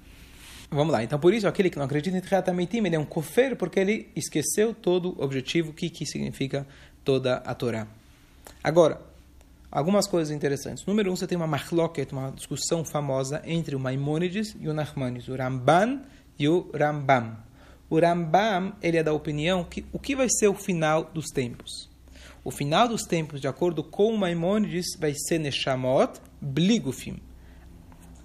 Vamos 0.73 0.93
lá, 0.93 1.03
então 1.03 1.19
por 1.19 1.33
isso 1.33 1.45
aquele 1.49 1.69
que 1.69 1.77
não 1.77 1.83
acredita 1.83 2.17
em 2.17 2.21
Triatamitim, 2.21 2.77
ele 2.85 2.95
é 2.95 2.99
um 2.99 3.03
kofer 3.03 3.57
porque 3.57 3.77
ele 3.77 4.07
esqueceu 4.15 4.73
todo 4.73 5.19
o 5.19 5.21
objetivo, 5.21 5.71
o 5.71 5.73
que, 5.73 5.89
que 5.89 6.05
significa 6.05 6.65
toda 7.03 7.35
a 7.39 7.53
Torá. 7.53 7.85
Agora, 8.63 9.01
algumas 9.69 10.07
coisas 10.07 10.33
interessantes. 10.33 10.85
Número 10.85 11.11
um, 11.11 11.15
você 11.17 11.27
tem 11.27 11.37
uma 11.37 11.45
machloket, 11.45 12.13
uma 12.13 12.31
discussão 12.31 12.85
famosa 12.85 13.41
entre 13.43 13.75
o 13.75 13.79
Maimônides 13.81 14.55
e 14.61 14.69
o 14.69 14.73
Nachmanides, 14.73 15.27
o 15.27 15.35
Ramban 15.35 16.03
e 16.39 16.47
o 16.47 16.71
Rambam. 16.73 17.35
O 17.89 17.99
Rambam, 17.99 18.71
ele 18.81 18.95
é 18.95 19.03
da 19.03 19.11
opinião 19.11 19.65
que 19.65 19.83
o 19.91 19.99
que 19.99 20.15
vai 20.15 20.29
ser 20.29 20.47
o 20.47 20.55
final 20.55 21.03
dos 21.03 21.25
tempos? 21.31 21.89
O 22.45 22.49
final 22.49 22.87
dos 22.87 23.03
tempos, 23.03 23.41
de 23.41 23.47
acordo 23.49 23.83
com 23.83 24.13
o 24.13 24.17
Maimônides, 24.17 24.95
vai 24.97 25.13
ser 25.13 25.37
Neshamot 25.37 26.21
Bligufim 26.39 27.19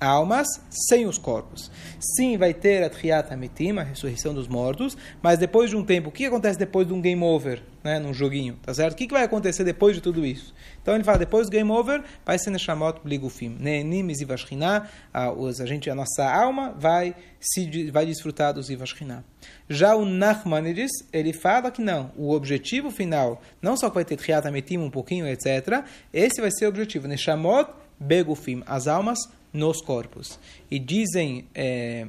almas 0.01 0.47
sem 0.71 1.07
os 1.07 1.19
corpos. 1.19 1.71
Sim, 1.99 2.37
vai 2.37 2.53
ter 2.53 2.83
a 2.85 2.91
Triat 2.91 3.33
Amitim, 3.33 3.79
a 3.79 3.83
ressurreição 3.83 4.35
dos 4.35 4.49
mortos, 4.49 4.97
mas 5.23 5.39
depois 5.39 5.71
de 5.71 5.77
um 5.77 5.85
tempo, 5.85 6.09
o 6.09 6.13
que 6.13 6.27
acontece 6.27 6.59
depois 6.59 6.87
de 6.87 6.93
um 6.93 7.01
game 7.01 7.23
over, 7.23 7.63
né, 7.83 7.99
num 7.99 8.13
joguinho, 8.13 8.59
tá 8.63 8.75
certo? 8.75 8.95
O 8.95 8.97
que 8.97 9.07
vai 9.09 9.23
acontecer 9.23 9.65
depois 9.65 9.95
de 9.95 10.03
tudo 10.03 10.27
isso? 10.27 10.55
Então 10.83 10.95
ele 10.95 11.05
fala, 11.05 11.19
depois 11.19 11.47
do 11.47 11.51
game 11.51 11.71
over, 11.71 12.03
vai 12.25 12.39
ser 12.39 12.51
Neshamot 12.51 13.01
Bligufim, 13.03 13.57
Ne'enim 13.59 14.13
Zivashchina, 14.15 14.89
a 15.13 15.67
gente, 15.67 15.89
a 15.89 15.95
nossa 15.95 16.25
alma 16.25 16.75
vai 16.79 17.15
se 17.41 17.91
vai 17.91 18.07
desfrutar 18.07 18.53
dos 18.53 18.67
Zivashchina. 18.67 19.25
Já 19.69 19.95
o 19.95 20.05
Nachmanides, 20.05 20.91
ele 21.13 21.33
fala 21.33 21.71
que 21.71 21.81
não, 21.81 22.13
o 22.17 22.33
objetivo 22.33 22.91
final, 22.91 23.41
não 23.63 23.77
só 23.77 23.89
vai 23.89 24.05
ter 24.05 24.17
Triat 24.17 24.47
Amitim 24.47 24.79
um 24.79 24.91
pouquinho, 24.91 25.27
etc., 25.27 25.85
esse 26.13 26.41
vai 26.41 26.51
ser 26.51 26.67
o 26.67 26.69
objetivo, 26.69 27.09
Neshamot 27.09 27.71
Begufim, 27.99 28.63
as 28.67 28.87
almas 28.87 29.19
nos 29.57 29.81
corpos. 29.81 30.39
E 30.71 30.79
dizem 30.79 31.49
é, 31.55 32.07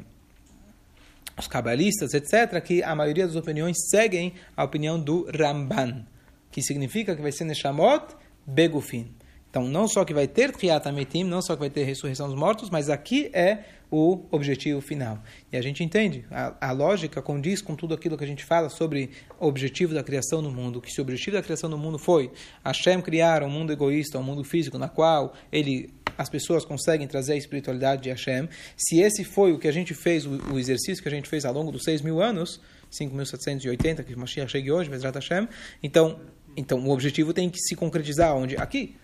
os 1.37 1.47
cabalistas, 1.47 2.13
etc., 2.13 2.61
que 2.61 2.83
a 2.83 2.95
maioria 2.95 3.25
das 3.25 3.35
opiniões 3.35 3.77
seguem 3.89 4.33
a 4.55 4.63
opinião 4.63 4.99
do 4.99 5.27
Ramban, 5.35 6.05
que 6.51 6.61
significa 6.61 7.15
que 7.15 7.21
vai 7.21 7.31
ser 7.31 7.45
Neshamot 7.45 8.15
Begufin. 8.45 9.15
Então, 9.49 9.67
não 9.67 9.87
só 9.87 10.03
que 10.03 10.13
vai 10.13 10.27
ter 10.27 10.51
Triat 10.51 10.87
Ametim, 10.87 11.23
não 11.23 11.41
só 11.41 11.55
que 11.55 11.61
vai 11.61 11.69
ter 11.69 11.83
ressurreição 11.83 12.27
dos 12.27 12.37
mortos, 12.37 12.69
mas 12.69 12.89
aqui 12.89 13.29
é 13.33 13.63
o 13.89 14.25
objetivo 14.29 14.81
final. 14.81 15.19
E 15.51 15.57
a 15.57 15.61
gente 15.61 15.83
entende, 15.83 16.25
a, 16.29 16.69
a, 16.69 16.71
lógica 16.71 17.21
condiz 17.21 17.61
com 17.61 17.75
tudo 17.75 17.93
aquilo 17.93 18.17
que 18.17 18.23
a 18.23 18.27
gente 18.27 18.43
fala 18.43 18.69
sobre 18.69 19.11
o 19.39 19.47
objetivo 19.47 19.93
da 19.93 20.03
criação 20.03 20.43
do 20.43 20.51
mundo, 20.51 20.81
que 20.81 20.91
se 20.91 20.99
o 20.99 21.03
objetivo 21.03 21.37
da 21.37 21.43
criação 21.43 21.69
do 21.69 21.77
mundo 21.77 21.97
foi 21.97 22.29
Hashem 22.63 23.01
criar 23.01 23.41
um 23.43 23.49
mundo 23.49 23.71
egoísta, 23.71 24.19
um 24.19 24.23
mundo 24.23 24.43
físico, 24.43 24.77
na 24.77 24.89
qual 24.89 25.33
ele 25.51 25.93
as 26.17 26.29
pessoas 26.29 26.65
conseguem 26.65 27.07
trazer 27.07 27.33
a 27.33 27.37
espiritualidade 27.37 28.01
de 28.03 28.09
Hashem, 28.09 28.49
se 28.75 28.99
esse 28.99 29.23
foi 29.23 29.51
o 29.51 29.59
que 29.59 29.67
a 29.67 29.71
gente 29.71 29.93
fez, 29.93 30.25
o, 30.25 30.57
exercício 30.57 31.01
que 31.01 31.09
a 31.09 31.11
gente 31.11 31.29
fez 31.29 31.45
ao 31.45 31.53
longo 31.53 31.71
dos 31.71 31.83
seis 31.83 32.01
mil 32.01 32.21
anos, 32.21 32.59
5.780, 32.91 34.03
que 34.03 34.15
Mashiach 34.15 34.51
chegue 34.51 34.71
hoje, 34.71 34.89
Bezrat 34.89 35.15
Hashem, 35.15 35.47
então, 35.83 36.19
então 36.55 36.79
o 36.79 36.89
objetivo 36.89 37.33
tem 37.33 37.49
que 37.49 37.59
se 37.59 37.75
concretizar 37.75 38.35
onde? 38.35 38.55
Aqui. 38.57 38.95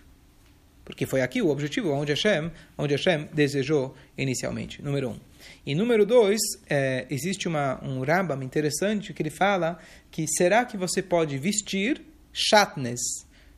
Porque 0.84 1.06
foi 1.06 1.22
aqui 1.22 1.40
o 1.40 1.48
objetivo, 1.48 1.90
onde 1.92 2.12
Hashem, 2.12 2.50
onde 2.76 2.94
Hashem 2.94 3.28
desejou 3.32 3.94
inicialmente. 4.18 4.82
Número 4.82 5.10
um. 5.10 5.20
E 5.64 5.74
número 5.74 6.04
dois, 6.04 6.40
é, 6.68 7.06
existe 7.08 7.48
uma, 7.48 7.82
um 7.82 8.02
Rambam 8.02 8.42
interessante 8.42 9.14
que 9.14 9.22
ele 9.22 9.30
fala 9.30 9.78
que 10.10 10.26
será 10.28 10.64
que 10.64 10.76
você 10.76 11.02
pode 11.02 11.38
vestir 11.38 12.02
chatnes, 12.32 13.00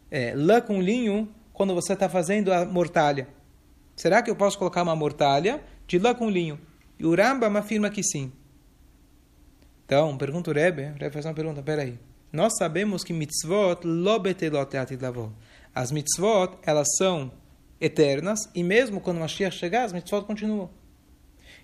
é, 0.09 0.35
lã 0.37 0.61
com 0.61 0.81
linho, 0.81 1.29
quando 1.53 1.75
você 1.75 1.95
está 1.95 2.09
fazendo 2.09 2.53
a 2.53 2.65
mortalha? 2.65 3.27
Será 3.97 4.23
que 4.23 4.31
eu 4.31 4.37
posso 4.37 4.59
colocar 4.59 4.83
uma 4.83 4.95
mortalha 4.95 5.63
de 5.87 5.99
lã 5.99 6.15
com 6.15 6.29
linho? 6.29 6.61
E 6.99 7.07
o 7.07 7.15
Rambam 7.15 7.57
afirma 7.57 7.89
que 7.89 8.03
sim. 8.03 8.31
Então, 9.87 10.17
pergunta 10.19 10.51
o 10.51 10.55
Rebbe, 10.55 10.83
o 10.83 10.99
Rebbe 10.99 11.13
faz 11.13 11.25
uma 11.25 11.35
pergunta, 11.35 11.63
peraí. 11.63 11.99
Nós 12.33 12.57
sabemos 12.59 13.03
que 13.03 13.13
mitzvot 13.13 13.81
lo 13.85 14.19
betelot 14.19 14.69
As 15.75 15.91
mitzvot, 15.91 16.59
elas 16.63 16.89
são 16.99 17.33
eternas, 17.81 18.41
e 18.55 18.63
mesmo 18.63 19.01
quando 19.01 19.19
Mashiach 19.19 19.57
chegar, 19.57 19.85
as 19.85 19.93
mitzvot 19.93 20.27
continuam. 20.27 20.69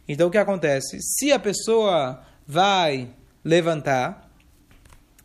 Então, 0.08 0.28
o 0.28 0.30
que 0.30 0.38
acontece? 0.38 0.98
Se 1.00 1.32
a 1.32 1.38
pessoa 1.38 2.22
vai 2.46 3.10
levantar, 3.44 4.30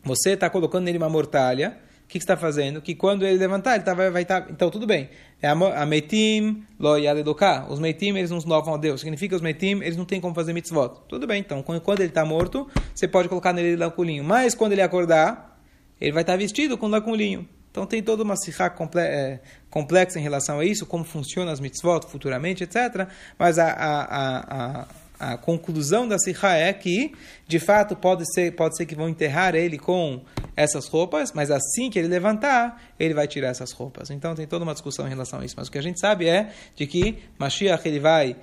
você 0.02 0.30
está 0.30 0.50
colocando 0.50 0.84
nele 0.84 0.98
uma 0.98 1.08
mortalha, 1.08 1.78
o 2.04 2.08
que, 2.08 2.18
que 2.18 2.24
está 2.24 2.36
fazendo? 2.36 2.80
Que 2.80 2.94
quando 2.94 3.24
ele 3.26 3.38
levantar, 3.38 3.74
ele 3.74 3.84
tá, 3.84 3.94
vai 3.94 4.22
estar... 4.22 4.40
Tá, 4.40 4.50
então, 4.50 4.70
tudo 4.70 4.86
bem. 4.86 5.10
É 5.40 5.48
a 5.48 5.86
meitim 5.86 6.64
lo 6.80 6.96
yadedoká. 6.96 7.66
Os 7.68 7.78
meitim, 7.78 8.08
eles 8.16 8.30
não 8.30 8.38
louvam 8.38 8.74
a 8.74 8.76
Deus. 8.76 9.00
Significa 9.00 9.30
que 9.30 9.34
os 9.36 9.42
meitim, 9.42 9.80
eles 9.82 9.96
não 9.96 10.04
têm 10.04 10.20
como 10.20 10.34
fazer 10.34 10.52
mitzvot. 10.52 11.00
Tudo 11.08 11.26
bem, 11.26 11.40
então. 11.40 11.62
Quando 11.62 12.00
ele 12.00 12.08
está 12.08 12.24
morto, 12.24 12.68
você 12.92 13.06
pode 13.06 13.28
colocar 13.28 13.52
nele 13.52 13.76
laculinho. 13.76 14.24
Mas, 14.24 14.54
quando 14.54 14.72
ele 14.72 14.82
acordar, 14.82 15.60
ele 16.00 16.12
vai 16.12 16.22
estar 16.22 16.32
tá 16.32 16.36
vestido 16.36 16.76
com 16.76 16.88
laculinho. 16.88 17.48
Então, 17.70 17.86
tem 17.86 18.02
toda 18.02 18.24
uma 18.24 18.36
sirá 18.36 18.74
é, 18.96 19.38
complexa 19.70 20.18
em 20.18 20.22
relação 20.22 20.58
a 20.58 20.64
isso, 20.64 20.84
como 20.84 21.04
funcionam 21.04 21.52
as 21.52 21.60
mitzvot 21.60 22.06
futuramente, 22.08 22.64
etc. 22.64 23.08
Mas 23.38 23.60
a, 23.60 23.70
a, 23.70 24.80
a 24.80 24.86
a 25.18 25.36
conclusão 25.36 26.06
da 26.06 26.18
Sikha 26.18 26.52
é 26.52 26.72
que, 26.72 27.12
de 27.46 27.58
fato, 27.58 27.96
pode 27.96 28.24
ser, 28.32 28.54
pode 28.54 28.76
ser 28.76 28.86
que 28.86 28.94
vão 28.94 29.08
enterrar 29.08 29.54
ele 29.54 29.78
com 29.78 30.22
essas 30.54 30.86
roupas, 30.86 31.32
mas 31.32 31.50
assim 31.50 31.90
que 31.90 31.98
ele 31.98 32.08
levantar, 32.08 32.82
ele 32.98 33.14
vai 33.14 33.26
tirar 33.26 33.48
essas 33.48 33.72
roupas. 33.72 34.10
Então 34.10 34.34
tem 34.34 34.46
toda 34.46 34.64
uma 34.64 34.72
discussão 34.72 35.06
em 35.06 35.08
relação 35.08 35.40
a 35.40 35.44
isso. 35.44 35.54
Mas 35.56 35.68
o 35.68 35.72
que 35.72 35.78
a 35.78 35.82
gente 35.82 35.98
sabe 36.00 36.28
é 36.28 36.50
de 36.74 36.86
que 36.86 37.18
Mashiach 37.38 37.86
ele 37.86 38.00
vai 38.00 38.36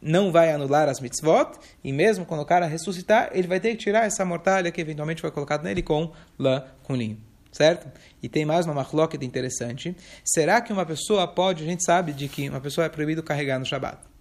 não 0.00 0.30
vai 0.30 0.52
anular 0.52 0.86
as 0.86 1.00
mitzvot, 1.00 1.58
e 1.82 1.90
mesmo 1.90 2.26
quando 2.26 2.42
o 2.42 2.44
cara 2.44 2.66
ressuscitar, 2.66 3.30
ele 3.32 3.48
vai 3.48 3.58
ter 3.58 3.70
que 3.70 3.76
tirar 3.76 4.04
essa 4.04 4.22
mortalha 4.22 4.70
que 4.70 4.78
eventualmente 4.78 5.22
foi 5.22 5.30
colocada 5.30 5.62
nele 5.62 5.82
com 5.82 6.12
lã, 6.38 6.62
com 6.82 6.94
linho. 6.94 7.18
Certo? 7.50 7.90
E 8.22 8.28
tem 8.28 8.44
mais 8.44 8.66
uma 8.66 8.74
machloket 8.74 9.24
interessante. 9.24 9.96
Será 10.22 10.60
que 10.60 10.72
uma 10.72 10.84
pessoa 10.84 11.26
pode, 11.26 11.62
a 11.62 11.66
gente 11.66 11.82
sabe 11.82 12.12
de 12.12 12.28
que 12.28 12.50
uma 12.50 12.60
pessoa 12.60 12.84
é 12.84 12.88
proibido 12.90 13.22
carregar 13.22 13.58
no 13.58 13.64
Shabat. 13.64 14.13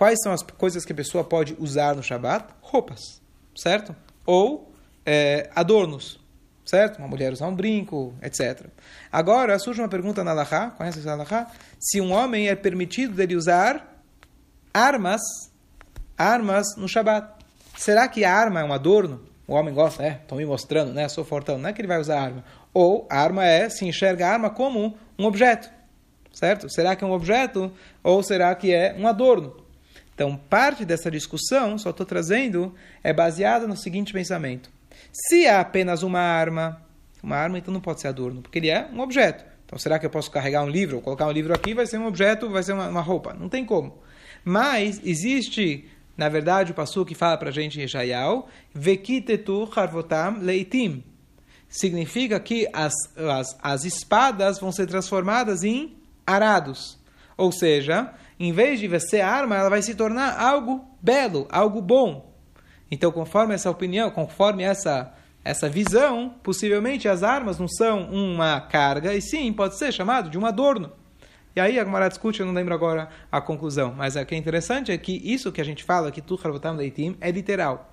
Quais 0.00 0.18
são 0.22 0.32
as 0.32 0.42
coisas 0.42 0.82
que 0.86 0.92
a 0.92 0.96
pessoa 0.96 1.22
pode 1.22 1.54
usar 1.58 1.94
no 1.94 2.02
Shabat? 2.02 2.54
Roupas, 2.62 3.20
certo? 3.54 3.94
Ou 4.24 4.72
é, 5.04 5.50
adornos, 5.54 6.18
certo? 6.64 7.00
Uma 7.00 7.06
mulher 7.06 7.34
usar 7.34 7.48
um 7.48 7.54
brinco, 7.54 8.14
etc. 8.22 8.64
Agora 9.12 9.58
surge 9.58 9.78
uma 9.78 9.90
pergunta 9.90 10.24
na 10.24 10.30
Allahá, 10.30 10.70
conhece 10.70 11.06
a 11.06 11.12
Allahá? 11.12 11.48
Se 11.78 12.00
um 12.00 12.12
homem 12.12 12.48
é 12.48 12.54
permitido 12.56 13.12
dele 13.12 13.36
usar 13.36 14.02
armas, 14.72 15.20
armas 16.16 16.74
no 16.78 16.88
Shabat. 16.88 17.34
Será 17.76 18.08
que 18.08 18.24
a 18.24 18.34
arma 18.34 18.60
é 18.60 18.64
um 18.64 18.72
adorno? 18.72 19.20
O 19.46 19.52
homem 19.52 19.74
gosta, 19.74 20.02
é, 20.02 20.12
estou 20.22 20.38
me 20.38 20.46
mostrando, 20.46 20.94
né? 20.94 21.10
Sou 21.10 21.26
fortão. 21.26 21.58
Não 21.58 21.68
é 21.68 21.74
que 21.74 21.80
ele 21.82 21.88
vai 21.88 22.00
usar 22.00 22.22
arma. 22.22 22.42
Ou 22.72 23.06
a 23.10 23.18
arma 23.18 23.44
é, 23.44 23.68
se 23.68 23.84
enxerga 23.84 24.26
a 24.26 24.32
arma 24.32 24.48
como 24.48 24.96
um 25.18 25.26
objeto, 25.26 25.70
certo? 26.32 26.70
Será 26.70 26.96
que 26.96 27.04
é 27.04 27.06
um 27.06 27.12
objeto 27.12 27.70
ou 28.02 28.22
será 28.22 28.54
que 28.54 28.72
é 28.72 28.96
um 28.98 29.06
adorno? 29.06 29.59
Então, 30.20 30.36
parte 30.36 30.84
dessa 30.84 31.10
discussão, 31.10 31.78
só 31.78 31.88
estou 31.88 32.04
trazendo, 32.04 32.74
é 33.02 33.10
baseada 33.10 33.66
no 33.66 33.74
seguinte 33.74 34.12
pensamento. 34.12 34.70
Se 35.10 35.46
há 35.46 35.62
apenas 35.62 36.02
uma 36.02 36.20
arma, 36.20 36.82
uma 37.22 37.36
arma 37.36 37.56
então 37.56 37.72
não 37.72 37.80
pode 37.80 38.02
ser 38.02 38.08
adorno, 38.08 38.42
porque 38.42 38.58
ele 38.58 38.68
é 38.68 38.86
um 38.92 39.00
objeto. 39.00 39.42
Então, 39.64 39.78
será 39.78 39.98
que 39.98 40.04
eu 40.04 40.10
posso 40.10 40.30
carregar 40.30 40.62
um 40.62 40.68
livro, 40.68 40.96
ou 40.96 41.02
colocar 41.02 41.26
um 41.26 41.32
livro 41.32 41.54
aqui, 41.54 41.72
vai 41.72 41.86
ser 41.86 41.96
um 41.96 42.06
objeto, 42.06 42.50
vai 42.50 42.62
ser 42.62 42.74
uma, 42.74 42.88
uma 42.88 43.00
roupa? 43.00 43.32
Não 43.32 43.48
tem 43.48 43.64
como. 43.64 43.96
Mas 44.44 45.00
existe, 45.02 45.88
na 46.18 46.28
verdade, 46.28 46.72
o 46.72 46.74
passo 46.74 47.02
que 47.06 47.14
fala 47.14 47.38
para 47.38 47.48
a 47.48 47.52
gente 47.52 47.78
em 47.78 47.84
Yeshayal, 47.84 48.46
Vekitetu 48.74 49.70
harvotam 49.74 50.36
leitim. 50.38 51.02
Significa 51.66 52.38
que 52.38 52.68
as, 52.74 52.92
as, 53.16 53.58
as 53.62 53.84
espadas 53.86 54.58
vão 54.58 54.70
ser 54.70 54.86
transformadas 54.86 55.62
em 55.64 55.96
arados. 56.26 56.98
Ou 57.38 57.50
seja, 57.50 58.12
em 58.40 58.52
vez 58.52 58.80
de 58.80 59.00
ser 59.00 59.20
arma, 59.20 59.56
ela 59.56 59.68
vai 59.68 59.82
se 59.82 59.94
tornar 59.94 60.40
algo 60.40 60.82
belo, 61.00 61.46
algo 61.50 61.82
bom. 61.82 62.34
Então, 62.90 63.12
conforme 63.12 63.54
essa 63.54 63.70
opinião, 63.70 64.10
conforme 64.10 64.64
essa 64.64 65.14
essa 65.42 65.68
visão, 65.68 66.34
possivelmente 66.42 67.08
as 67.08 67.22
armas 67.22 67.58
não 67.58 67.66
são 67.66 68.10
uma 68.10 68.60
carga, 68.60 69.14
e 69.14 69.22
sim 69.22 69.50
pode 69.52 69.78
ser 69.78 69.90
chamado 69.90 70.28
de 70.28 70.38
um 70.38 70.44
adorno. 70.44 70.92
E 71.56 71.60
aí 71.60 71.78
a 71.78 71.84
Gemara 71.84 72.08
discute, 72.08 72.40
eu 72.40 72.46
não 72.46 72.52
lembro 72.52 72.74
agora 72.74 73.08
a 73.32 73.40
conclusão, 73.40 73.94
mas 73.96 74.16
o 74.16 74.24
que 74.24 74.34
é 74.34 74.38
interessante 74.38 74.92
é 74.92 74.98
que 74.98 75.12
isso 75.24 75.50
que 75.50 75.60
a 75.60 75.64
gente 75.64 75.82
fala, 75.82 76.12
que 76.12 76.20
tu 76.20 76.38
Leitim, 76.76 77.16
é 77.20 77.30
literal. 77.30 77.92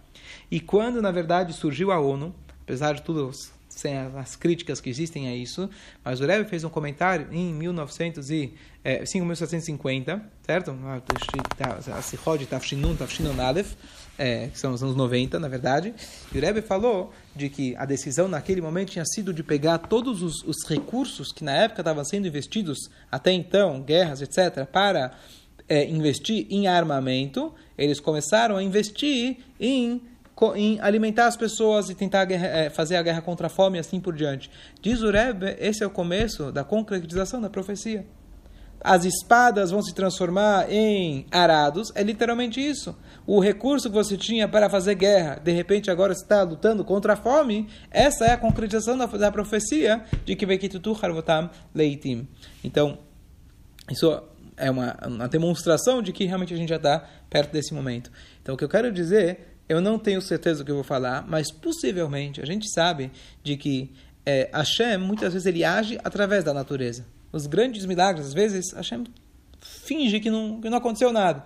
E 0.51 0.60
quando, 0.60 1.01
na 1.01 1.12
verdade, 1.12 1.54
surgiu 1.54 1.92
a 1.92 2.00
ONU, 2.00 2.36
apesar 2.63 2.94
de 2.94 3.01
tudo 3.01 3.32
sem 3.79 3.98
as 3.98 4.36
críticas 4.36 4.81
que 4.81 4.89
existem 4.89 5.27
a 5.27 5.36
isso, 5.36 5.69
mas 6.03 6.19
o 6.19 6.25
Rebbe 6.25 6.50
fez 6.50 6.63
um 6.63 6.69
comentário 6.69 7.27
em 7.31 7.53
1900 7.53 8.29
e, 8.31 8.53
é, 8.84 9.03
1750, 9.03 10.22
certo? 10.43 10.75
A 11.93 12.01
Sichod 12.01 12.46
Tafshinun, 12.46 12.96
Tafshinun 12.96 13.39
Aleph, 13.39 13.74
é, 14.17 14.48
que 14.48 14.60
são 14.60 14.74
os 14.74 14.81
anos 14.81 14.96
90, 14.96 15.39
na 15.39 15.48
verdade, 15.48 15.93
e 16.34 16.38
o 16.38 16.41
Rebbe 16.41 16.62
falou 16.62 17.13
de 17.36 17.50
que 17.50 17.75
a 17.75 17.86
decisão 17.86 18.27
naquele 18.27 18.62
momento 18.62 18.91
tinha 18.91 19.05
sido 19.05 19.31
de 19.31 19.43
pegar 19.43 19.77
todos 19.77 20.24
os, 20.24 20.43
os 20.43 20.67
recursos 20.67 21.31
que 21.31 21.43
na 21.43 21.51
época 21.51 21.81
estavam 21.81 22.03
sendo 22.03 22.27
investidos, 22.27 22.89
até 23.12 23.31
então, 23.31 23.81
guerras, 23.81 24.22
etc., 24.22 24.65
para 24.65 25.13
é, 25.69 25.86
investir 25.86 26.48
em 26.50 26.67
armamento, 26.67 27.53
eles 27.77 28.00
começaram 28.00 28.57
a 28.57 28.63
investir 28.63 29.38
em 29.60 30.01
em 30.56 30.79
alimentar 30.79 31.27
as 31.27 31.36
pessoas 31.36 31.89
e 31.89 31.96
tentar 31.96 32.29
eh, 32.29 32.70
fazer 32.70 32.96
a 32.96 33.01
guerra 33.01 33.22
contra 33.22 33.48
a 33.48 33.50
fome 33.50 33.77
e 33.77 33.79
assim 33.79 34.00
por 34.00 34.15
diante. 34.15 34.50
Diz 34.82 35.01
o 35.01 35.10
Rebbe, 35.10 35.56
esse 35.60 35.84
é 35.84 35.88
o 35.88 35.89
começo 35.89 36.51
da 36.51 36.63
concretização 36.63 37.41
da 37.41 37.50
profecia. 37.50 38.06
As 38.79 39.06
espadas 39.06 39.72
vão 39.72 39.82
se 39.82 39.94
transformar 39.94 40.72
em 40.72 41.25
arados, 41.32 41.91
é 41.96 42.03
literalmente 42.03 42.62
isso. 42.62 42.96
O 43.25 43.39
recurso 43.39 43.89
que 43.89 43.96
você 43.96 44.15
tinha 44.15 44.48
para 44.48 44.70
fazer 44.70 44.94
guerra, 44.94 45.41
de 45.44 45.51
repente 45.51 45.89
agora 45.89 46.13
está 46.13 46.44
lutando 46.44 46.86
contra 46.86 47.13
a 47.13 47.15
fome, 47.15 47.67
essa 47.89 48.25
é 48.25 48.34
a 48.34 48.38
concretização 48.38 48.96
da, 48.98 49.08
da 49.08 49.32
profecia 49.32 50.03
de 50.24 50.36
que 50.36 50.46
Vekitutu 50.46 50.96
Harvotam 51.01 51.50
Leitim. 51.74 52.27
Então, 52.63 53.00
isso 53.89 54.22
é 54.56 54.70
uma, 54.70 54.96
uma 55.08 55.27
demonstração 55.27 56.01
de 56.01 56.13
que 56.13 56.25
realmente 56.25 56.53
a 56.53 56.58
gente 56.58 56.70
já 56.70 56.75
está 56.75 57.03
perto 57.29 57.51
desse 57.51 57.74
momento. 57.74 58.12
Então, 58.41 58.53
o 58.53 58.58
que 58.58 58.63
eu 58.63 58.70
quero 58.70 58.91
dizer 58.91 59.56
eu 59.67 59.81
não 59.81 60.00
tenho 60.00 60.21
certeza 60.21 60.59
do 60.59 60.65
que 60.65 60.71
eu 60.71 60.75
vou 60.75 60.83
falar, 60.83 61.27
mas 61.27 61.51
possivelmente 61.51 62.41
a 62.41 62.45
gente 62.45 62.69
sabe 62.71 63.12
de 63.43 63.57
que 63.57 63.91
é, 64.25 64.50
Hashem, 64.53 64.97
muitas 64.97 65.33
vezes, 65.33 65.45
ele 65.45 65.63
age 65.63 65.97
através 66.03 66.43
da 66.43 66.53
natureza. 66.53 67.05
Os 67.31 67.45
grandes 67.47 67.86
milagres, 67.86 68.27
às 68.27 68.33
vezes, 68.33 68.74
Hashem 68.74 69.05
finge 69.62 70.19
que 70.19 70.29
não, 70.29 70.59
que 70.59 70.69
não 70.69 70.77
aconteceu 70.77 71.13
nada. 71.13 71.45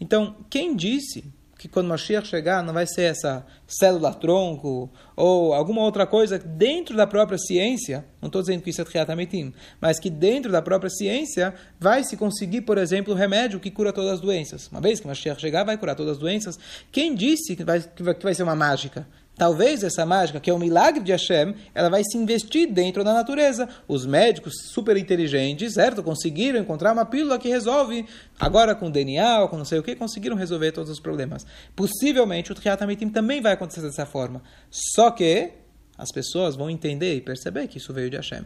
Então, 0.00 0.36
quem 0.48 0.74
disse 0.74 1.24
que 1.66 1.72
quando 1.72 1.88
Mashiach 1.88 2.26
chegar 2.26 2.62
não 2.62 2.72
vai 2.72 2.86
ser 2.86 3.02
essa 3.02 3.44
célula-tronco 3.66 4.88
ou 5.16 5.52
alguma 5.52 5.82
outra 5.82 6.06
coisa 6.06 6.38
dentro 6.38 6.96
da 6.96 7.06
própria 7.06 7.36
ciência, 7.38 8.04
não 8.20 8.28
estou 8.28 8.40
dizendo 8.40 8.62
que 8.62 8.70
isso 8.70 8.80
é 8.80 8.84
triatametim, 8.84 9.52
mas 9.80 9.98
que 9.98 10.08
dentro 10.08 10.50
da 10.52 10.62
própria 10.62 10.90
ciência 10.90 11.54
vai 11.78 12.04
se 12.04 12.16
conseguir, 12.16 12.62
por 12.62 12.78
exemplo, 12.78 13.12
o 13.12 13.16
remédio 13.16 13.58
que 13.58 13.70
cura 13.70 13.92
todas 13.92 14.12
as 14.12 14.20
doenças. 14.20 14.68
Uma 14.68 14.80
vez 14.80 15.00
que 15.00 15.06
Mashiach 15.06 15.40
chegar, 15.40 15.64
vai 15.64 15.76
curar 15.76 15.96
todas 15.96 16.12
as 16.12 16.18
doenças. 16.18 16.58
Quem 16.92 17.14
disse 17.14 17.56
que 17.56 17.64
vai, 17.64 17.80
que 17.80 18.22
vai 18.22 18.34
ser 18.34 18.44
uma 18.44 18.56
mágica? 18.56 19.06
Talvez 19.36 19.82
essa 19.82 20.06
mágica, 20.06 20.40
que 20.40 20.48
é 20.48 20.52
o 20.52 20.58
milagre 20.58 21.02
de 21.02 21.12
Hashem, 21.12 21.54
ela 21.74 21.90
vai 21.90 22.02
se 22.02 22.16
investir 22.16 22.72
dentro 22.72 23.04
da 23.04 23.12
natureza. 23.12 23.68
Os 23.86 24.06
médicos 24.06 24.54
super 24.72 24.96
inteligentes, 24.96 25.74
certo? 25.74 26.02
Conseguiram 26.02 26.58
encontrar 26.58 26.92
uma 26.92 27.04
pílula 27.04 27.38
que 27.38 27.48
resolve, 27.48 28.06
agora 28.40 28.74
com 28.74 28.90
DNA, 28.90 29.46
com 29.48 29.58
não 29.58 29.64
sei 29.64 29.78
o 29.78 29.82
que, 29.82 29.94
conseguiram 29.94 30.36
resolver 30.36 30.72
todos 30.72 30.90
os 30.90 30.98
problemas. 30.98 31.46
Possivelmente 31.74 32.50
o 32.50 32.54
Triatamitim 32.54 33.10
também 33.10 33.42
vai 33.42 33.52
acontecer 33.52 33.82
dessa 33.82 34.06
forma. 34.06 34.42
Só 34.70 35.10
que 35.10 35.52
as 35.98 36.10
pessoas 36.10 36.56
vão 36.56 36.70
entender 36.70 37.14
e 37.14 37.20
perceber 37.20 37.68
que 37.68 37.76
isso 37.78 37.92
veio 37.92 38.08
de 38.08 38.16
Hashem 38.16 38.44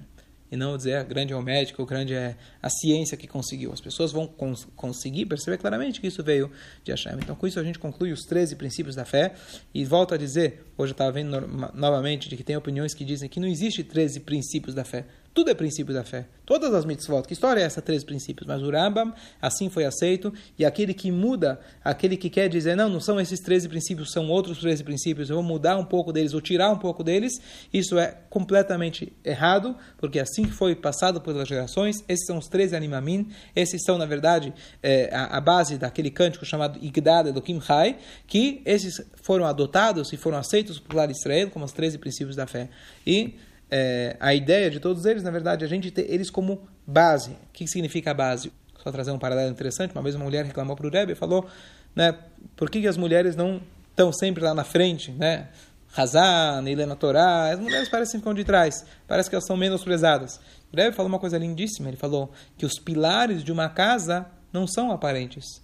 e 0.51 0.57
não 0.57 0.77
dizer 0.77 0.97
a 0.97 1.03
grande 1.03 1.33
é 1.33 1.37
o 1.37 1.43
médico, 1.43 1.85
grande 1.87 2.15
é 2.15 2.37
a 2.61 2.69
ciência 2.69 3.17
que 3.17 3.27
conseguiu. 3.27 3.73
As 3.73 3.81
pessoas 3.81 4.13
vão 4.13 4.27
cons 4.27 4.67
conseguir 4.75 5.27
perceber 5.27 5.59
claramente 5.59 6.01
que 6.01 6.07
isso 6.07 6.23
veio 6.23 6.51
de 6.83 6.91
Hashem. 6.91 7.13
Então, 7.23 7.37
com 7.37 7.47
isso, 7.47 7.61
a 7.61 7.65
gente 7.65 7.79
conclui 7.79 8.13
os 8.13 8.25
13 8.25 8.57
princípios 8.57 8.97
da 8.97 9.05
fé 9.05 9.35
e 9.73 9.85
volto 9.85 10.15
a 10.15 10.17
dizer, 10.17 10.65
hoje 10.77 10.91
eu 10.91 10.95
estava 10.95 11.13
vendo 11.13 11.41
no 11.41 11.71
novamente, 11.75 12.29
de 12.29 12.37
que 12.37 12.43
tem 12.43 12.57
opiniões 12.57 12.95
que 12.95 13.05
dizem 13.05 13.29
que 13.29 13.39
não 13.39 13.49
existe 13.49 13.85
13 13.85 14.21
princípios 14.21 14.75
da 14.75 14.85
fé. 14.85 15.05
Tudo 15.33 15.51
é 15.51 15.55
princípio 15.55 15.95
da 15.95 16.03
fé. 16.03 16.27
Todas 16.45 16.75
as 16.75 16.85
mitzvot. 16.85 17.23
Que 17.23 17.33
história 17.33 17.61
é 17.61 17.65
essa? 17.65 17.81
Três 17.81 18.03
princípios. 18.03 18.49
Mas 18.49 18.61
o 18.63 18.71
Rambam, 18.71 19.15
assim 19.41 19.71
foi 19.71 19.85
aceito. 19.85 20.35
E 20.59 20.65
aquele 20.65 20.93
que 20.93 21.13
muda, 21.13 21.61
aquele 21.85 22.17
que 22.17 22.29
quer 22.29 22.49
dizer, 22.49 22.77
não, 22.77 22.89
não 22.89 22.99
são 22.99 23.21
esses 23.21 23.39
13 23.39 23.69
princípios, 23.69 24.11
são 24.11 24.29
outros 24.29 24.59
13 24.59 24.83
princípios, 24.83 25.31
eu 25.31 25.37
vou 25.37 25.45
mudar 25.45 25.77
um 25.77 25.85
pouco 25.85 26.13
deles, 26.13 26.33
vou 26.33 26.41
tirar 26.41 26.71
um 26.71 26.79
pouco 26.79 27.05
deles, 27.05 27.41
isso 27.73 27.97
é 27.97 28.19
completamente 28.29 29.13
errado, 29.25 29.77
porque 29.99 30.19
assim 30.19 30.43
que 30.43 30.51
foi 30.51 30.75
passado 30.75 31.21
pelas 31.21 31.47
gerações, 31.47 32.03
esses 32.09 32.27
são 32.27 32.39
os 32.39 32.49
13 32.49 32.75
animamim, 32.75 33.29
esses 33.55 33.85
são, 33.85 33.97
na 33.97 34.07
verdade, 34.07 34.53
é, 34.83 35.15
a, 35.15 35.37
a, 35.37 35.41
base 35.41 35.79
daquele 35.79 36.11
cântico 36.11 36.45
chamado 36.45 36.79
Igdada 36.83 37.33
do 37.33 37.41
Kim 37.41 37.61
Hai, 37.69 37.99
que 38.27 38.61
esses 38.65 39.01
foram 39.23 39.47
adotados 39.47 40.13
e 40.13 40.17
foram 40.17 40.39
aceitos 40.39 40.81
por 40.81 40.97
Israel 41.09 41.51
como 41.51 41.65
os 41.65 41.73
13 41.73 41.99
princípios 41.99 42.35
da 42.35 42.47
fé. 42.47 42.69
E 43.07 43.39
é, 43.71 44.17
a 44.19 44.35
ideia 44.35 44.71
de 44.71 44.81
todos 44.81 45.05
eles, 45.05 45.23
na 45.23 45.31
verdade, 45.31 45.65
é 45.65 45.67
a 45.67 45.71
gente 45.71 45.91
ter 45.91 46.11
eles 46.11 46.31
como 46.31 46.69
base. 46.87 47.31
O 47.31 47.53
que 47.53 47.67
significa 47.67 48.13
base? 48.13 48.53
Só 48.83 48.91
trazer 48.91 49.11
um 49.11 49.19
paralelo 49.19 49.51
interessante. 49.51 49.95
Uma 49.95 50.03
vez 50.03 50.15
uma 50.15 50.25
mulher 50.25 50.45
reclamou 50.45 50.75
para 50.75 50.87
o 50.87 50.91
Rebbe 50.91 51.13
e 51.13 51.15
falou, 51.15 51.47
né, 51.95 52.17
por 52.57 52.71
que, 52.71 52.81
que 52.81 52.89
as 52.89 52.97
mulheres 52.97 53.37
não 53.37 53.61
estão 53.91 54.13
sempre 54.13 54.43
lá 54.43 54.55
na 54.55 54.65
frente, 54.65 55.13
né? 55.13 55.49
Hazan, 55.97 56.65
Ilena 56.69 56.95
Torá, 56.95 57.53
as 57.53 57.59
mulheres 57.59 57.89
parecem 57.89 58.13
que 58.13 58.19
ficam 58.19 58.33
de 58.33 58.45
trás, 58.45 58.85
parece 59.09 59.29
que 59.29 59.35
elas 59.35 59.47
são 59.47 59.57
menosprezadas. 59.57 60.41
O 60.73 60.77
Rebbe 60.77 60.95
falou 60.95 61.09
uma 61.09 61.19
coisa 61.19 61.37
lindíssima, 61.37 61.89
ele 61.89 61.97
falou 61.97 62.31
que 62.57 62.65
os 62.65 62.79
pilares 62.79 63.43
de 63.43 63.51
uma 63.51 63.69
casa 63.69 64.27
não 64.53 64.67
são 64.69 64.93
aparentes. 64.93 65.61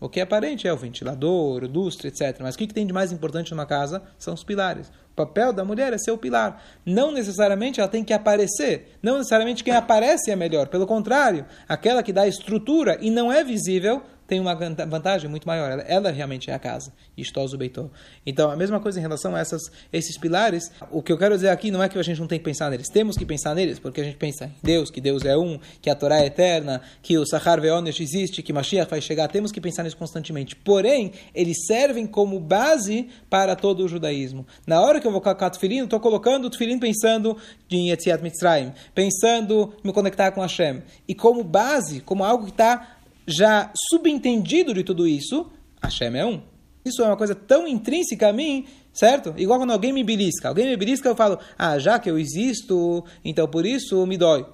O 0.00 0.08
que 0.08 0.20
é 0.20 0.22
aparente 0.22 0.68
é 0.68 0.72
o 0.72 0.76
ventilador, 0.76 1.64
o 1.64 1.68
lustre, 1.68 2.08
etc. 2.08 2.38
Mas 2.40 2.54
o 2.54 2.58
que 2.58 2.66
tem 2.68 2.86
de 2.86 2.92
mais 2.92 3.12
importante 3.12 3.50
numa 3.50 3.66
casa 3.66 4.02
são 4.18 4.34
os 4.34 4.44
pilares 4.44 4.90
papel 5.18 5.52
da 5.52 5.64
mulher 5.64 5.92
é 5.92 5.98
ser 5.98 6.12
o 6.12 6.18
pilar. 6.18 6.62
Não 6.86 7.10
necessariamente 7.10 7.80
ela 7.80 7.88
tem 7.88 8.04
que 8.04 8.12
aparecer. 8.12 8.96
Não 9.02 9.18
necessariamente 9.18 9.64
quem 9.64 9.74
aparece 9.74 10.30
é 10.30 10.36
melhor. 10.36 10.68
Pelo 10.68 10.86
contrário, 10.86 11.44
aquela 11.68 12.04
que 12.04 12.12
dá 12.12 12.28
estrutura 12.28 12.96
e 13.00 13.10
não 13.10 13.32
é 13.32 13.42
visível 13.42 14.00
tem 14.28 14.38
uma 14.38 14.54
vantagem 14.54 15.28
muito 15.28 15.48
maior. 15.48 15.70
Ela, 15.70 15.82
ela 15.82 16.10
realmente 16.10 16.50
é 16.50 16.54
a 16.54 16.58
casa. 16.58 16.92
Istoso 17.16 17.56
Beitó. 17.56 17.88
Então, 18.26 18.50
a 18.50 18.56
mesma 18.56 18.78
coisa 18.78 18.98
em 18.98 19.02
relação 19.02 19.34
a 19.34 19.40
essas, 19.40 19.62
esses 19.90 20.18
pilares. 20.18 20.70
O 20.90 21.02
que 21.02 21.10
eu 21.10 21.16
quero 21.16 21.34
dizer 21.34 21.48
aqui 21.48 21.70
não 21.70 21.82
é 21.82 21.88
que 21.88 21.98
a 21.98 22.02
gente 22.02 22.20
não 22.20 22.26
tem 22.26 22.38
que 22.38 22.44
pensar 22.44 22.70
neles. 22.70 22.88
Temos 22.90 23.16
que 23.16 23.24
pensar 23.24 23.54
neles, 23.54 23.78
porque 23.78 24.02
a 24.02 24.04
gente 24.04 24.18
pensa 24.18 24.44
em 24.44 24.52
Deus, 24.62 24.90
que 24.90 25.00
Deus 25.00 25.24
é 25.24 25.34
um, 25.34 25.58
que 25.80 25.88
a 25.88 25.94
Torá 25.94 26.20
é 26.20 26.26
eterna, 26.26 26.82
que 27.00 27.16
o 27.16 27.24
Sahar 27.24 27.58
Veonesh 27.58 28.00
existe, 28.00 28.42
que 28.42 28.52
Mashiach 28.52 28.90
vai 28.90 29.00
chegar. 29.00 29.28
Temos 29.28 29.50
que 29.50 29.62
pensar 29.62 29.82
nisso 29.82 29.96
constantemente. 29.96 30.54
Porém, 30.54 31.12
eles 31.34 31.66
servem 31.66 32.06
como 32.06 32.38
base 32.38 33.08
para 33.30 33.56
todo 33.56 33.82
o 33.82 33.88
judaísmo. 33.88 34.46
Na 34.66 34.82
hora 34.82 35.00
que 35.00 35.06
eu 35.06 35.10
vou 35.10 35.22
colocar 35.22 35.46
o 35.46 35.50
tefilim, 35.50 35.84
estou 35.84 36.00
colocando 36.00 36.44
o 36.44 36.50
tefilim 36.50 36.78
pensando 36.78 37.34
em 37.70 37.88
Yetziat 37.88 38.22
Mitzrayim, 38.22 38.74
pensando 38.94 39.72
me 39.82 39.90
conectar 39.90 40.32
com 40.32 40.42
Hashem. 40.42 40.82
E 41.08 41.14
como 41.14 41.42
base, 41.42 42.00
como 42.00 42.22
algo 42.24 42.44
que 42.44 42.50
está 42.50 42.97
já 43.28 43.70
subentendido 43.90 44.72
de 44.72 44.82
tudo 44.82 45.06
isso, 45.06 45.50
Hashem 45.82 46.16
é 46.16 46.24
um. 46.24 46.40
Isso 46.84 47.02
é 47.02 47.06
uma 47.06 47.16
coisa 47.16 47.34
tão 47.34 47.68
intrínseca 47.68 48.28
a 48.28 48.32
mim, 48.32 48.66
certo? 48.92 49.34
Igual 49.36 49.58
quando 49.58 49.72
alguém 49.72 49.92
me 49.92 50.02
belisca. 50.02 50.48
Alguém 50.48 50.66
me 50.66 50.76
belisca, 50.76 51.08
eu 51.08 51.14
falo, 51.14 51.38
ah, 51.58 51.78
já 51.78 51.98
que 51.98 52.10
eu 52.10 52.18
existo, 52.18 53.04
então 53.22 53.46
por 53.46 53.66
isso 53.66 54.06
me 54.06 54.16
dói. 54.16 54.46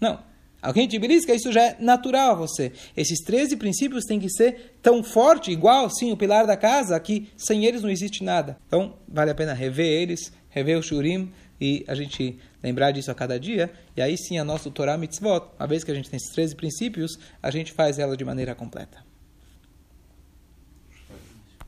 Não. 0.00 0.20
Alguém 0.60 0.88
te 0.88 0.98
belisca, 0.98 1.34
isso 1.34 1.52
já 1.52 1.62
é 1.62 1.76
natural 1.80 2.32
a 2.32 2.34
você. 2.34 2.72
Esses 2.96 3.20
13 3.20 3.56
princípios 3.56 4.04
têm 4.04 4.18
que 4.18 4.28
ser 4.28 4.76
tão 4.82 5.02
forte, 5.02 5.50
igual, 5.50 5.88
sim, 5.88 6.12
o 6.12 6.16
pilar 6.16 6.46
da 6.46 6.56
casa, 6.56 6.98
que 6.98 7.28
sem 7.36 7.64
eles 7.64 7.82
não 7.82 7.90
existe 7.90 8.24
nada. 8.24 8.58
Então, 8.66 8.94
vale 9.08 9.30
a 9.30 9.34
pena 9.34 9.52
rever 9.52 9.86
eles, 9.86 10.32
rever 10.50 10.78
o 10.78 10.82
Shurim, 10.82 11.32
e 11.60 11.84
a 11.88 11.94
gente 11.94 12.38
lembrar 12.62 12.92
disso 12.92 13.10
a 13.10 13.14
cada 13.14 13.38
dia, 13.38 13.70
e 13.96 14.02
aí 14.02 14.16
sim 14.16 14.38
a 14.38 14.44
nossa 14.44 14.70
Torá 14.70 14.96
Mitzvot, 14.96 15.46
uma 15.58 15.66
vez 15.66 15.84
que 15.84 15.90
a 15.90 15.94
gente 15.94 16.10
tem 16.10 16.16
esses 16.16 16.32
13 16.32 16.54
princípios, 16.56 17.18
a 17.42 17.50
gente 17.50 17.72
faz 17.72 17.98
ela 17.98 18.16
de 18.16 18.24
maneira 18.24 18.54
completa. 18.54 19.07